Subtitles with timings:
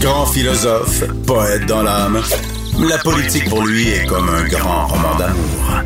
[0.00, 2.22] Grand philosophe, poète dans l'âme,
[2.78, 5.82] la politique pour lui est comme un grand roman d'amour.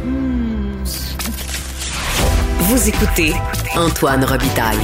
[2.61, 3.33] Vous écoutez
[3.75, 4.79] Antoine Robitaille.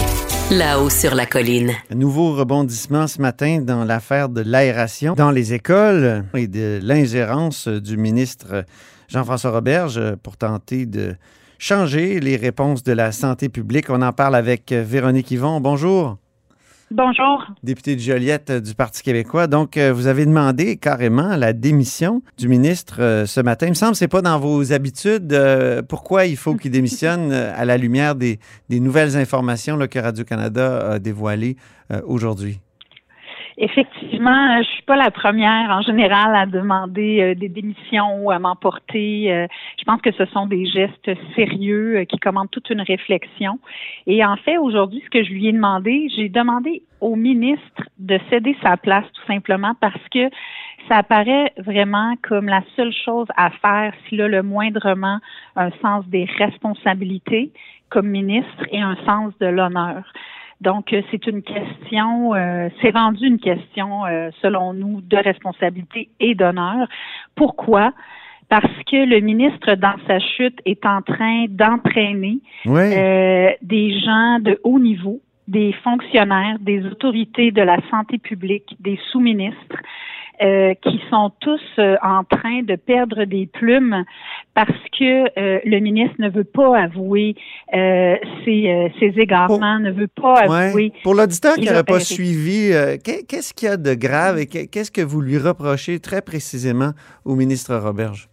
[0.50, 1.70] Là-haut sur la colline.
[1.94, 7.96] Nouveau rebondissement ce matin dans l'affaire de l'aération dans les écoles et de l'ingérence du
[7.98, 8.64] ministre
[9.06, 11.14] Jean-François Roberge pour tenter de
[11.56, 13.90] changer les réponses de la santé publique.
[13.90, 15.60] On en parle avec Véronique Yvon.
[15.60, 16.18] Bonjour.
[16.92, 17.46] Bonjour.
[17.62, 19.46] Député de Joliette du Parti québécois.
[19.46, 23.66] Donc, euh, vous avez demandé carrément la démission du ministre euh, ce matin.
[23.66, 25.32] Il me semble que ce n'est pas dans vos habitudes.
[25.32, 30.98] Euh, pourquoi il faut qu'il démissionne à la lumière des, nouvelles informations que Radio-Canada a
[30.98, 31.56] dévoilées
[32.04, 32.60] aujourd'hui?
[33.62, 38.38] Effectivement, je suis pas la première en général à demander euh, des démissions ou à
[38.38, 39.30] m'emporter.
[39.30, 39.46] Euh,
[39.78, 43.58] je pense que ce sont des gestes sérieux euh, qui commandent toute une réflexion.
[44.06, 48.18] Et en fait, aujourd'hui, ce que je lui ai demandé, j'ai demandé au ministre de
[48.30, 50.30] céder sa place tout simplement parce que
[50.88, 55.18] ça apparaît vraiment comme la seule chose à faire s'il a le moindrement
[55.56, 57.52] un sens des responsabilités
[57.90, 60.10] comme ministre et un sens de l'honneur.
[60.60, 66.10] Donc, euh, c'est une question, euh, c'est rendu une question, euh, selon nous, de responsabilité
[66.20, 66.86] et d'honneur.
[67.34, 67.92] Pourquoi?
[68.50, 74.80] Parce que le ministre, dans sa chute, est en train d'entraîner des gens de haut
[74.80, 79.76] niveau, des fonctionnaires, des autorités de la santé publique, des sous-ministres,
[80.42, 84.04] euh, qui sont tous euh, en train de perdre des plumes
[84.54, 87.36] parce que euh, le ministre ne veut pas avouer
[87.72, 90.94] ses, ses, égarements, ne veut pas avouer.
[91.02, 92.72] Pour l'auditeur qui n'aurait pas suivi,
[93.04, 96.92] qu'est-ce qu'il y a de grave et qu'est-ce que vous lui reprochez très précisément
[97.26, 98.30] au ministre Roberge?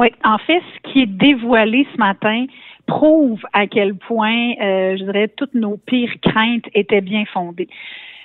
[0.00, 2.46] Oui, en fait, ce qui est dévoilé ce matin
[2.86, 7.68] prouve à quel point, je dirais, toutes nos pires craintes étaient bien fondées.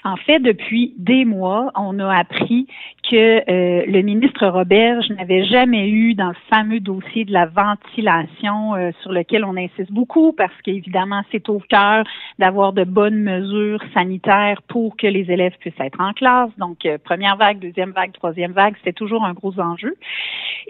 [0.04, 2.68] En fait, depuis des mois, on a appris
[3.10, 8.76] que euh, le ministre Roberge n'avait jamais eu dans le fameux dossier de la ventilation
[8.76, 12.06] euh, sur lequel on insiste beaucoup parce qu'évidemment, c'est au cœur
[12.38, 16.52] d'avoir de bonnes mesures sanitaires pour que les élèves puissent être en classe.
[16.58, 19.96] Donc, euh, première vague, deuxième vague, troisième vague, c'est toujours un gros enjeu.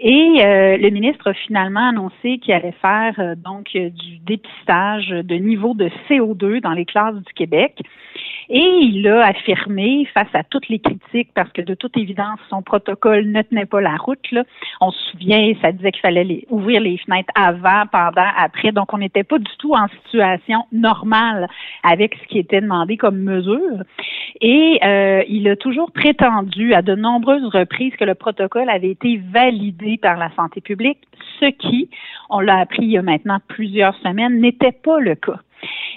[0.00, 5.90] Et le ministre a finalement annoncé qu'il allait faire donc du dépistage de niveau de
[6.08, 7.82] CO2 dans les classes du Québec.
[8.50, 12.62] Et il a affirmé, face à toutes les critiques, parce que de toute évidence, son
[12.62, 14.30] protocole ne tenait pas la route.
[14.32, 14.44] Là.
[14.80, 18.72] On se souvient, ça disait qu'il fallait ouvrir les fenêtres avant, pendant, après.
[18.72, 21.46] Donc, on n'était pas du tout en situation normale
[21.82, 23.82] avec ce qui était demandé comme mesure.
[24.40, 29.20] Et euh, il a toujours prétendu à de nombreuses reprises que le protocole avait été
[29.30, 30.98] validé par la santé publique,
[31.40, 31.90] ce qui,
[32.30, 35.40] on l'a appris il y a maintenant plusieurs semaines, n'était pas le cas.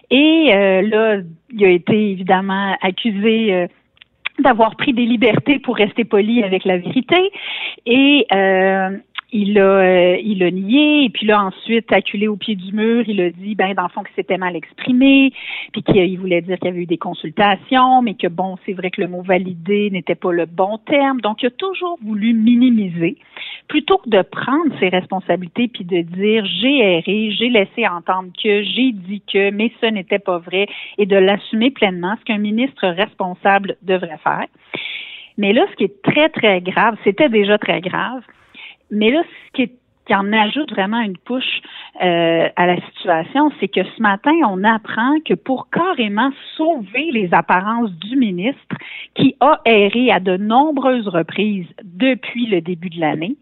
[0.10, 1.18] Et euh, là,
[1.54, 3.68] il a été évidemment accusé euh,
[4.40, 7.32] d'avoir pris des libertés pour rester poli avec la vérité.
[7.88, 8.98] Euh,
[9.32, 13.04] il a, euh, il a nié, et puis là, ensuite, acculé au pied du mur,
[13.08, 15.32] il a dit, ben, dans le fond, que c'était mal exprimé,
[15.72, 18.92] puis qu'il voulait dire qu'il y avait eu des consultations, mais que bon, c'est vrai
[18.92, 21.22] que le mot validé n'était pas le bon terme.
[21.22, 23.18] Donc, il a toujours voulu minimiser,
[23.70, 28.64] plutôt que de prendre ses responsabilités puis de dire, j'ai erré, j'ai laissé entendre que,
[28.64, 32.86] j'ai dit que, mais ce n'était pas vrai, et de l'assumer pleinement, ce qu'un ministre
[32.88, 34.48] responsable devrait faire.
[35.38, 38.22] Mais là, ce qui est très, très grave, c'était déjà très grave,
[38.92, 39.72] mais là, ce qui,
[40.14, 41.62] en ajoute vraiment une couche
[42.02, 47.34] euh, à la situation, c'est que ce matin, on apprend que pour carrément sauver les
[47.34, 48.76] apparences du ministre,
[49.16, 53.38] qui a erré à de nombreuses reprises depuis le début de l'année,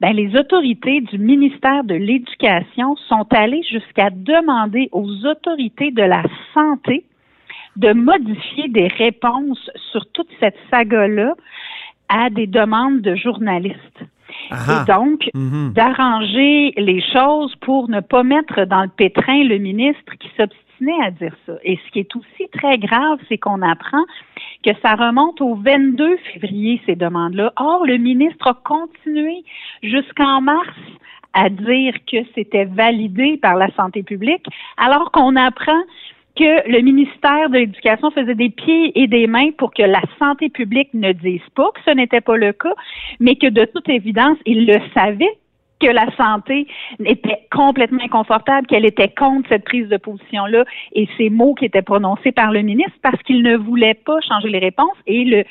[0.00, 6.22] ben, les autorités du ministère de l'Éducation sont allées jusqu'à demander aux autorités de la
[6.52, 7.04] santé
[7.76, 11.34] de modifier des réponses sur toute cette saga-là
[12.08, 14.04] à des demandes de journalistes.
[14.50, 15.72] Et donc, mhm.
[15.74, 21.10] d'arranger les choses pour ne pas mettre dans le pétrin le ministre qui s'obstinait à
[21.10, 21.54] dire ça.
[21.64, 24.04] Et ce qui est aussi très grave, c'est qu'on apprend
[24.64, 27.52] que ça remonte au 22 février, ces demandes-là.
[27.56, 29.44] Or, le ministre a continué
[29.82, 30.68] jusqu'en mars
[31.34, 34.46] à dire que c'était validé par la santé publique,
[34.76, 35.82] alors qu'on apprend
[36.38, 40.48] que le ministère de l'Éducation faisait des pieds et des mains pour que la santé
[40.48, 42.74] publique ne dise pas que ce n'était pas le cas,
[43.18, 45.36] mais que de toute évidence, il le savait
[45.80, 46.66] que la santé
[47.04, 51.82] était complètement inconfortable, qu'elle était contre cette prise de position-là et ces mots qui étaient
[51.82, 54.96] prononcés par le ministre parce qu'il ne voulait pas changer les réponses.
[55.06, 55.44] Et le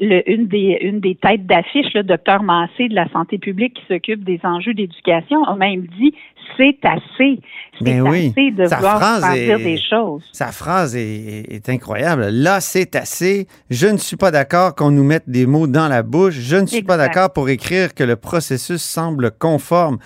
[0.00, 4.24] une, des, une des têtes d'affiche, le docteur Massé de la santé publique qui s'occupe
[4.24, 6.14] des enjeux d'éducation, a même dit
[6.56, 7.40] c'est assez.
[7.78, 8.32] C'est Ben oui.
[8.32, 10.22] assez de Sa vouloir faire dire des choses.
[10.32, 12.28] Sa phrase est, est incroyable.
[12.30, 13.46] Là, c'est assez.
[13.70, 16.34] Je ne suis pas d'accord qu'on nous mette des mots dans la bouche.
[16.34, 19.98] Je ne suis pas d'accord pour écrire que le processus semble conforme.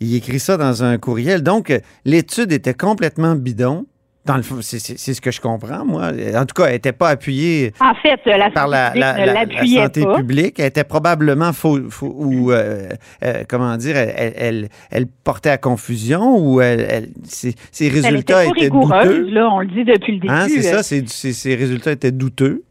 [0.00, 1.42] Il écrit ça dans un courriel.
[1.42, 1.72] Donc,
[2.04, 3.86] l'étude était complètement bidon.
[4.24, 6.12] Dans le fond, c'est c'est- c'est ce que je comprends, moi.
[6.36, 9.66] En tout cas, elle n'était pas appuyée En fait, la par la, santé la- la-
[9.82, 10.14] santé pas.
[10.16, 10.60] publique.
[10.60, 12.88] Elle était probablement faux, faux- ou euh,
[13.24, 17.96] euh, comment dire, elle, elle- elle- portait à confusion ou elle, elle- ses, ses Elle
[17.96, 19.30] était résultats pas étaient douteux.
[19.30, 20.32] là, on le dit depuis le début.
[20.32, 22.62] Hein, c'est Euh, ça, c'est- c'est- ses résultats étaient douteux.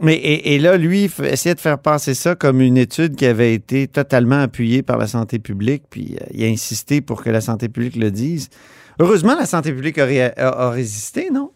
[0.00, 3.54] Mais et, là, lui, il essayait de faire passer ça comme une étude qui avait
[3.54, 7.40] été totalement appuyée par la santé publique, puis euh, il a insisté pour que la
[7.40, 8.50] santé publique le dise.
[9.00, 11.50] Heureusement, la santé publique a, ré- a- a résisté, non?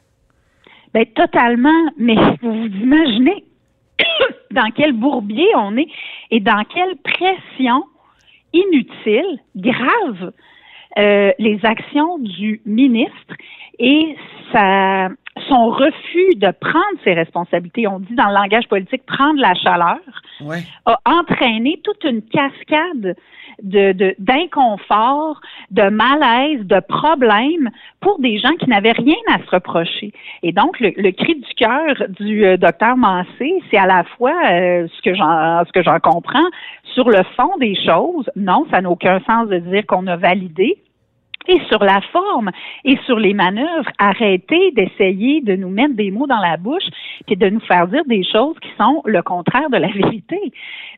[0.94, 3.44] Ben, totalement, mais vous vous imaginez
[4.52, 5.88] dans quel bourbier on est
[6.31, 7.82] et dans quelle pression
[8.52, 10.32] inutile, grave,
[10.99, 13.34] euh, les actions du ministre
[13.79, 14.17] et
[14.52, 15.08] sa,
[15.49, 19.99] son refus de prendre ses responsabilités, on dit dans le langage politique prendre la chaleur,
[20.87, 23.17] a entraîné toute une cascade
[23.62, 25.40] de de- d'inconfort,
[25.70, 27.70] de, malaise, de problèmes
[28.00, 30.12] pour des gens qui n'avaient rien à se reprocher.
[30.43, 34.32] Et donc, le, le cri du cœur du euh, docteur Massé, c'est à la fois
[34.50, 36.49] euh, ce que j'en ce que j'en comprends
[36.94, 38.31] sur le fond des choses.
[38.37, 40.79] Non, ça n'a aucun sens de dire qu'on a validé.
[41.48, 42.50] Et sur la forme
[42.84, 46.84] et sur les manœuvres, arrêtez d'essayer de nous mettre des mots dans la bouche
[47.26, 50.38] et de nous faire dire des choses qui sont le contraire de la vérité.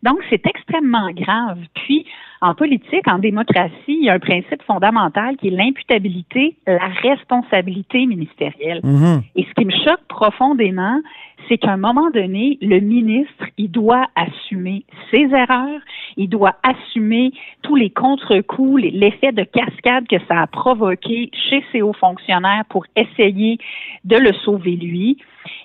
[0.02, 1.58] Donc, c'est extrêmement grave.
[1.74, 2.04] Puis,
[2.42, 8.06] en politique, en démocratie, il y a un principe fondamental qui est l'imputabilité, la responsabilité
[8.06, 8.80] ministérielle.
[8.82, 9.22] Mhm.
[9.36, 11.00] Et ce qui me choque profondément,
[11.48, 15.80] c'est qu'à un moment donné, le ministre, il doit assumer ses erreurs,
[16.16, 17.32] il doit assumer
[17.62, 22.84] tous les contre-coups, l'effet de cascade que ça a provoqué chez ses hauts fonctionnaires pour
[22.96, 23.58] essayer
[24.04, 25.18] de le sauver lui.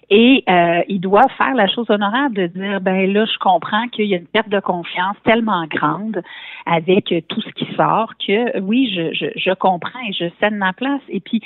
[0.10, 4.06] Et euh, il doit faire la chose honorable de dire ben là, je comprends qu'il
[4.06, 6.22] y a une perte de confiance tellement grande
[6.66, 10.74] avec tout ce qui sort que oui, je, je, je comprends et je cède ma
[10.74, 11.02] place.
[11.10, 11.42] Et puis,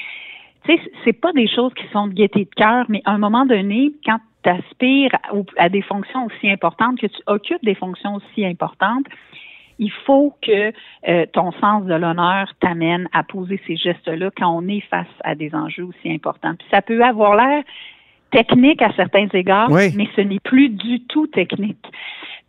[0.69, 3.18] tu sais, c'est pas des choses qui sont de gaieté de cœur, mais à un
[3.18, 5.12] moment donné, quand tu aspires
[5.57, 9.06] à, des fonctions aussi importantes, que tu occupes des fonctions aussi importantes,
[9.80, 10.74] il faut que
[11.07, 15.36] euh, ton sens de l'honneur t'amène à poser ces gestes-là quand on est face à
[15.36, 16.54] des enjeux aussi importants.
[16.56, 17.63] Puis ça peut avoir l'air
[18.31, 19.94] technique à certains égards, Oui.
[19.95, 21.86] mais ce n'est plus du tout technique.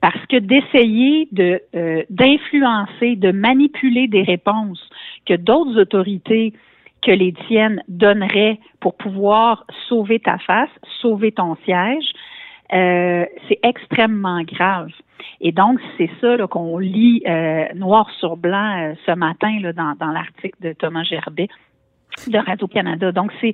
[0.01, 4.83] Parce que d'essayer de euh, d'influencer, de manipuler des réponses
[5.27, 6.53] que d'autres autorités
[7.03, 10.71] que les tiennes donneraient pour pouvoir sauver ta face,
[11.01, 12.05] sauver ton siège,
[12.73, 14.91] euh, c'est extrêmement grave.
[15.41, 19.95] Et donc, c'est ça qu'on lit euh, noir sur blanc euh, ce matin là, dans,
[19.99, 21.49] dans l'article de Thomas Gerbet
[22.27, 23.13] de Radio-Canada.
[23.13, 23.53] Donc, c'est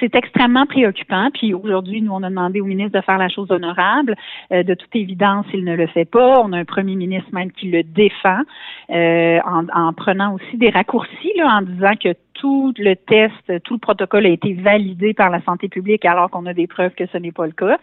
[0.00, 1.30] c'est extrêmement préoccupant.
[1.32, 4.14] Puis aujourd'hui, nous, on a demandé au ministre de faire la chose honorable.
[4.52, 6.40] Euh, de toute évidence, il ne le fait pas.
[6.40, 8.40] On a un premier ministre même qui le défend
[8.90, 13.74] euh, en, en prenant aussi des raccourcis là, en disant que tout le test, tout
[13.74, 17.06] le protocole a été validé par la santé publique alors qu'on a des preuves que
[17.06, 17.78] ce n'est pas le cas.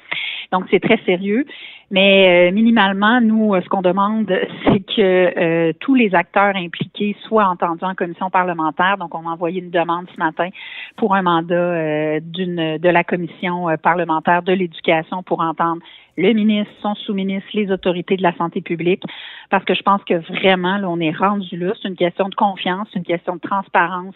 [0.51, 1.45] Donc, c'est très sérieux.
[1.91, 4.31] Mais euh, minimalement, nous, euh, ce qu'on demande,
[4.65, 8.97] c'est que euh, tous les acteurs impliqués soient entendus en commission parlementaire.
[8.97, 10.49] Donc, on a envoyé une demande ce matin
[10.97, 15.81] pour un mandat euh, d'une de la commission euh, parlementaire de l'éducation pour entendre
[16.17, 19.03] le ministre, son sous-ministre, les autorités de la santé publique,
[19.49, 21.73] parce que je pense que vraiment, là, on est rendu là.
[21.81, 24.15] C'est une question de confiance, une question de transparence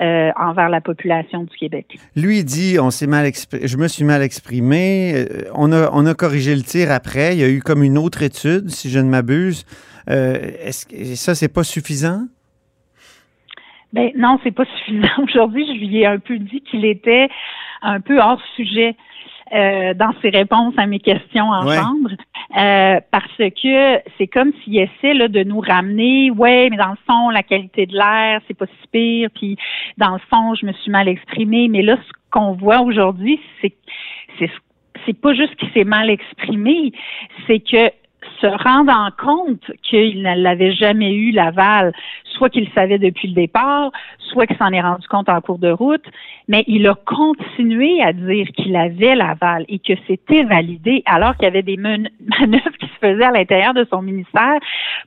[0.00, 1.98] euh, envers la population du Québec.
[2.16, 5.14] Lui dit, on s'est mal exprimé, je me suis mal exprimé.
[5.14, 7.34] Euh, On a, on a corrigé le tir après.
[7.34, 9.64] Il y a eu comme une autre étude, si je ne m'abuse.
[10.10, 12.22] Euh, Est-ce que ça, c'est pas suffisant?
[13.92, 15.22] Ben non, c'est pas suffisant.
[15.22, 17.28] Aujourd'hui, je lui ai un peu dit qu'il était
[17.82, 18.96] un peu hors sujet
[19.54, 21.76] euh, dans ses réponses à mes questions en Ouais.
[21.76, 22.10] chambre,
[22.56, 26.98] euh, parce que c'est comme s'il essaie là, de nous ramener, ouais, mais dans le
[27.06, 29.56] fond, la qualité de l'air, c'est pas si pire, puis
[29.96, 33.74] dans le fond, je me suis mal exprimée, mais là, ce qu'on voit aujourd'hui, c'est
[34.38, 34.50] c'est
[35.06, 36.92] c'est pas juste qu'il s'est mal exprimé,
[37.46, 37.90] c'est que
[38.40, 41.92] se rendre compte qu'il ne l'avait jamais eu l'aval,
[42.24, 45.70] soit qu'il savait depuis le départ, soit qu'il s'en est rendu compte en cours de
[45.70, 46.04] route,
[46.46, 51.44] mais il a continué à dire qu'il avait l'aval et que c'était validé alors qu'il
[51.44, 54.58] y avait des manœuvres qui se faisaient à l'intérieur de son ministère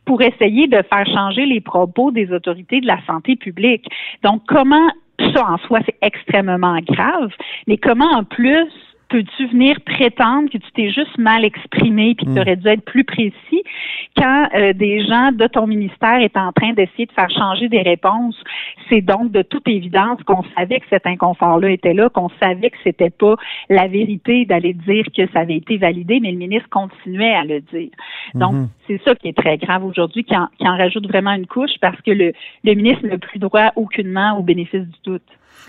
[0.06, 3.88] pour essayer de faire changer les propos des autorités de la santé publique.
[4.24, 4.90] Donc, comment
[5.34, 7.32] ça en soi, c'est extrêmement grave,
[7.68, 8.68] mais comment en plus
[9.12, 12.36] peux-tu venir prétendre que tu t'es juste mal exprimé puis que Mm.
[12.36, 13.62] tu aurais dû être plus précis
[14.18, 17.82] quand euh, des gens de ton ministère étaient en train d'essayer de faire changer des
[17.82, 18.42] réponses?
[18.90, 22.78] C'est donc de toute évidence qu'on savait que cet inconfort-là était là, qu'on savait que
[22.84, 23.36] c'était pas
[23.70, 27.60] la vérité d'aller dire que ça avait été validé, mais le ministre continuait à le
[27.62, 27.90] dire.
[28.34, 28.68] Donc, Mhm.
[28.88, 31.78] c'est ça qui est très grave aujourd'hui, qui en, qui en rajoute vraiment une couche
[31.82, 35.22] parce que le, le ministre n'a plus droit aucunement au bénéfice du doute.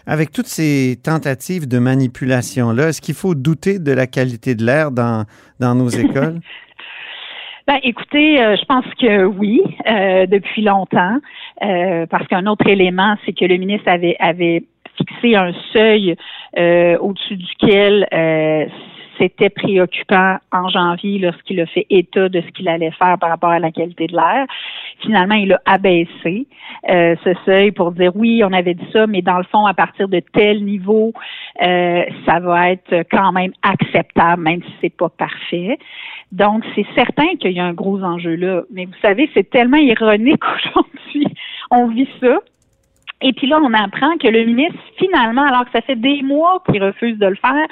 [0.07, 4.91] Avec toutes ces tentatives de manipulation-là, est-ce qu'il faut douter de la qualité de l'air
[4.91, 5.25] dans,
[5.61, 6.41] dans nos écoles?
[7.67, 11.19] Ben, écoutez, euh, je pense que oui, euh, depuis longtemps,
[11.63, 14.65] euh, parce qu'un autre élément, c'est que le ministre avait, avait
[14.97, 16.17] fixé un seuil
[16.55, 18.07] au-dessus duquel
[19.19, 23.51] c'était préoccupant en janvier lorsqu'il a fait état de ce qu'il allait faire par rapport
[23.51, 24.47] à la qualité de l'air.
[25.01, 26.47] Finalement, il a abaissé
[26.89, 29.75] euh, ce seuil pour dire oui, on avait dit ça, mais dans le fond, à
[29.75, 31.13] partir de tel niveau,
[31.65, 35.79] euh, ça va être quand même acceptable, même si c'est pas parfait.
[36.31, 38.63] Donc, c'est certain qu'il y a un gros enjeu là.
[38.73, 41.27] Mais vous savez, c'est tellement ironique aujourd'hui.
[41.71, 42.39] On vit ça.
[43.23, 46.63] Et puis là, on apprend que le ministre, finalement, alors que ça fait des mois
[46.67, 47.67] qu'il refuse de le faire,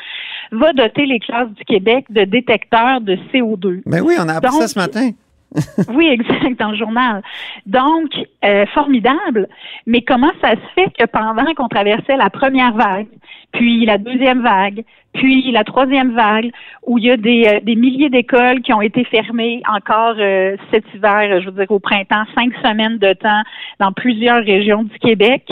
[0.53, 3.83] va doter les classes du Québec de détecteurs de CO2.
[3.87, 5.11] Ben oui, on a appris Donc, ça ce matin.
[5.89, 7.23] Oui, exact, dans le journal.
[7.67, 8.11] Donc,
[8.45, 9.49] euh, formidable.
[9.87, 13.09] Mais comment ça se fait que pendant qu'on traversait la première vague,
[13.53, 16.51] puis la deuxième vague, puis la troisième vague,
[16.87, 20.57] où il y a des, euh, des milliers d'écoles qui ont été fermées encore euh,
[20.71, 23.43] cet hiver, je veux dire au printemps, cinq semaines de temps
[23.81, 25.51] dans plusieurs régions du Québec,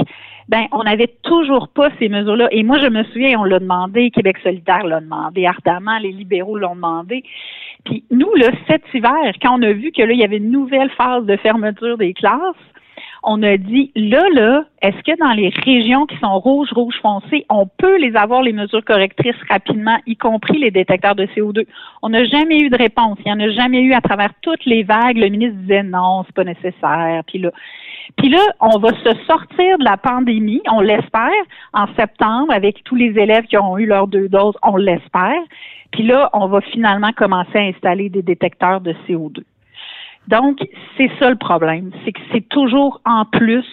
[0.48, 2.48] ben on n'avait toujours pas ces mesures-là.
[2.50, 6.58] Et moi, je me souviens, on l'a demandé, Québec solidaire l'a demandé, ardemment, les libéraux
[6.58, 7.22] l'ont demandé.
[7.84, 10.50] Puis nous, là, cet hiver, quand on a vu que là, il y avait une
[10.50, 12.56] nouvelle phase de fermeture des classes,
[13.22, 17.44] on a dit là, là, est-ce que dans les régions qui sont rouges, rouges foncées,
[17.48, 21.66] on peut les avoir les mesures correctrices rapidement, y compris les détecteurs de CO2?
[22.02, 23.18] On n'a jamais eu de réponse.
[23.24, 25.18] Il n'y en a jamais eu à travers toutes les vagues.
[25.18, 27.22] Le ministre disait non, c'est pas nécessaire.
[27.26, 27.50] Puis là,
[28.16, 31.30] puis là, on va se sortir de la pandémie, on l'espère,
[31.72, 35.40] en septembre, avec tous les élèves qui ont eu leurs deux doses, on l'espère.
[35.92, 39.42] Puis là, on va finalement commencer à installer des détecteurs de CO2.
[40.28, 40.58] Donc,
[40.96, 43.64] c'est ça le problème, c'est que c'est toujours en plus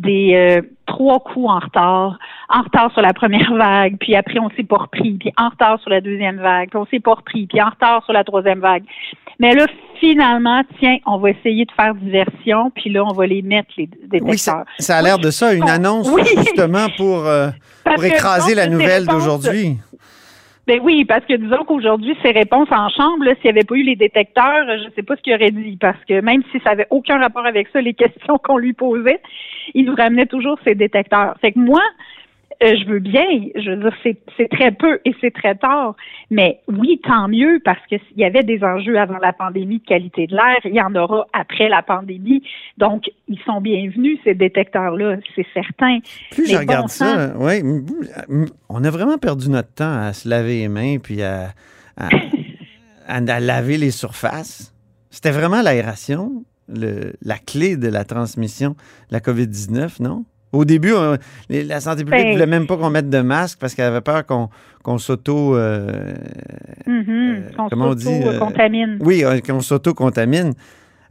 [0.00, 4.50] des euh, trois coups en retard, en retard sur la première vague, puis après on
[4.50, 7.46] s'est pas repris, puis en retard sur la deuxième vague, puis on s'est pas repris,
[7.46, 8.84] puis en retard sur la troisième vague.
[9.38, 9.66] Mais là,
[10.00, 13.86] finalement, tiens, on va essayer de faire diversion, puis là, on va les mettre, les
[13.86, 14.28] détecteurs.
[14.28, 16.22] Oui, ça, ça a l'air de ça, une annonce Oui.
[16.38, 17.50] justement pour, euh,
[17.84, 19.78] pour écraser la nouvelle d'aujourd'hui.
[20.66, 23.84] Ben oui, parce que disons qu'aujourd'hui, ces réponses en chambre, s'il n'y avait pas eu
[23.84, 26.70] les détecteurs, je ne sais pas ce qu'il aurait dit, parce que même si ça
[26.70, 29.20] avait aucun rapport avec ça, les questions qu'on lui posait,
[29.74, 31.36] il nous ramenait toujours ces détecteurs.
[31.40, 31.82] Fait que moi,
[32.60, 35.94] je veux bien, je veux dire, c'est, c'est très peu et c'est très tard,
[36.30, 40.26] mais oui, tant mieux, parce qu'il y avait des enjeux avant la pandémie de qualité
[40.26, 42.42] de l'air, il y en aura après la pandémie,
[42.78, 45.98] donc ils sont bienvenus, ces détecteurs-là, c'est certain.
[46.30, 47.62] Plus Mais je bon regarde ça, oui,
[48.68, 51.48] on a vraiment perdu notre temps à se laver les mains puis à,
[51.96, 52.08] à-
[53.08, 54.74] à- à laver les surfaces.
[55.10, 60.24] C'était vraiment l'aération, le- la clé de la transmission de la COVID-19, non?
[60.52, 63.20] Au début, on- les- la santé publique ne Ben- voulait même pas qu'on mette de
[63.20, 65.56] masque parce qu'elle avait peur qu'on s'auto...
[65.56, 66.14] euh,
[66.86, 68.98] Mhm, Euh, comment on dit, euh, contamine.
[69.00, 70.52] oui, qu'on s'auto-contamine.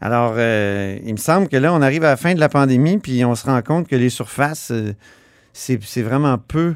[0.02, 3.24] Alors, il me semble que là, on arrive à la fin de la pandémie, puis
[3.26, 4.72] on se rend compte que les surfaces,
[5.54, 6.76] c'est c'est vraiment peu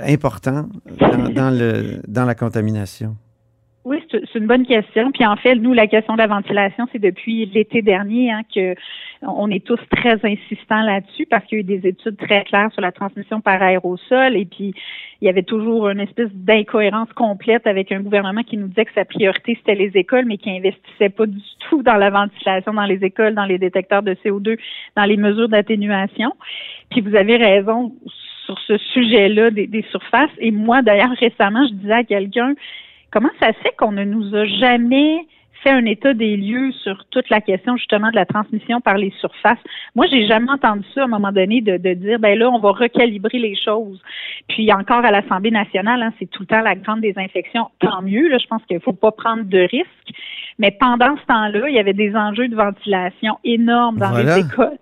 [0.00, 0.68] important
[0.98, 3.16] dans, dans le, dans la contamination.
[3.88, 5.10] Oui, c'est une bonne question.
[5.12, 8.74] Puis en fait, nous, la question de la ventilation, c'est depuis l'été dernier hein, que
[9.22, 12.70] on est tous très insistants là-dessus parce qu'il y a eu des études très claires
[12.72, 14.74] sur la transmission par aérosol et puis
[15.22, 18.92] il y avait toujours une espèce d'incohérence complète avec un gouvernement qui nous disait que
[18.94, 21.40] sa priorité c'était les écoles, mais qui investissait pas du
[21.70, 24.58] tout dans la ventilation dans les écoles, dans les détecteurs de CO2,
[24.96, 26.34] dans les mesures d'atténuation.
[26.90, 27.94] Puis vous avez raison
[28.44, 30.30] sur ce sujet-là des, des surfaces.
[30.38, 32.54] Et moi, d'ailleurs, récemment, je disais à quelqu'un
[33.10, 35.26] Comment ça se fait qu'on ne nous a jamais
[35.64, 39.12] fait un état des lieux sur toute la question justement de la transmission par les
[39.20, 39.58] surfaces?
[39.96, 42.58] Moi, j'ai jamais entendu ça à un moment donné de, de dire ben là, on
[42.58, 44.00] va recalibrer les choses.
[44.48, 47.68] Puis encore à l'Assemblée nationale, hein, c'est tout le temps la grande désinfection.
[47.80, 49.86] Tant mieux, là, je pense qu'il faut pas prendre de risques.
[50.58, 54.36] Mais pendant ce temps-là, il y avait des enjeux de ventilation énormes dans Voilà.
[54.38, 54.78] les écoles.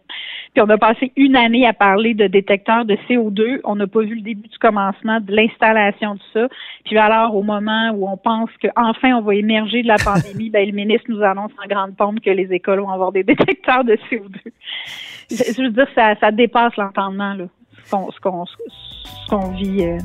[0.56, 3.60] Puis on a passé une année à parler de détecteurs de CO2.
[3.64, 6.48] On n'a pas vu le début du commencement de l'installation de ça.
[6.86, 10.66] Puis alors, au moment où on pense qu'enfin on va émerger de la pandémie, ben,
[10.66, 13.98] le ministre nous annonce en grande pompe que les écoles vont avoir des détecteurs de
[14.10, 14.30] CO2.
[15.30, 17.44] Je veux dire, ça, ça dépasse l'entendement, là.
[19.26, 19.98] ce qu'on vit euh,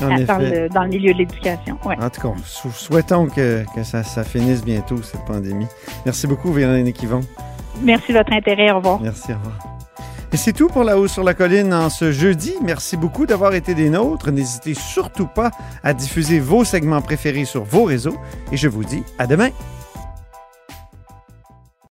[0.00, 1.76] dans, le, dans le milieu de l'éducation.
[1.84, 1.96] Ouais.
[2.00, 5.66] En tout cas, sou- souhaitons que, que ça, ça finisse bientôt, cette pandémie.
[6.04, 7.22] Merci beaucoup, Véronique Yvon.
[7.82, 8.70] Merci de votre intérêt.
[8.70, 9.00] Au revoir.
[9.00, 9.77] Merci, au revoir.
[10.30, 12.54] Et c'est tout pour La Haut sur la Colline en ce jeudi.
[12.62, 14.30] Merci beaucoup d'avoir été des nôtres.
[14.30, 15.50] N'hésitez surtout pas
[15.82, 18.16] à diffuser vos segments préférés sur vos réseaux.
[18.52, 19.48] Et je vous dis à demain.